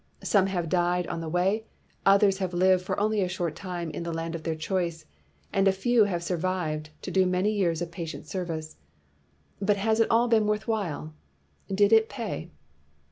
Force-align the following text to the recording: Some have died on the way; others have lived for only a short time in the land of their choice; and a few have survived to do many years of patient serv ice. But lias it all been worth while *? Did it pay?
Some 0.23 0.47
have 0.47 0.67
died 0.67 1.05
on 1.05 1.21
the 1.21 1.29
way; 1.29 1.67
others 2.07 2.39
have 2.39 2.55
lived 2.55 2.83
for 2.83 2.99
only 2.99 3.21
a 3.21 3.29
short 3.29 3.55
time 3.55 3.91
in 3.91 4.01
the 4.01 4.11
land 4.11 4.33
of 4.33 4.41
their 4.41 4.55
choice; 4.55 5.05
and 5.53 5.67
a 5.67 5.71
few 5.71 6.05
have 6.05 6.23
survived 6.23 6.89
to 7.03 7.11
do 7.11 7.27
many 7.27 7.51
years 7.51 7.83
of 7.83 7.91
patient 7.91 8.25
serv 8.25 8.49
ice. 8.49 8.77
But 9.61 9.77
lias 9.77 9.99
it 9.99 10.09
all 10.09 10.27
been 10.27 10.47
worth 10.47 10.67
while 10.67 11.13
*? 11.41 11.67
Did 11.79 11.93
it 11.93 12.09
pay? 12.09 12.49